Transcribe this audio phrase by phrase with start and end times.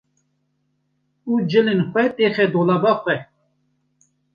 [1.31, 3.17] û cilên xwe têxe dolaba xwe.